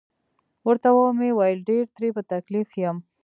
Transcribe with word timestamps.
ورته 0.67 0.89
مې 1.19 1.29
وویل: 1.33 1.59
ډیر 1.69 1.83
ترې 1.95 2.09
په 2.15 2.21
تکلیف 2.31 2.69
یم. 2.83 2.97